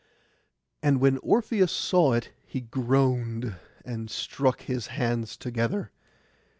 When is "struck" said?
4.09-4.61